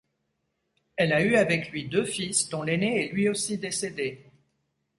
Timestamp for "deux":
1.87-2.05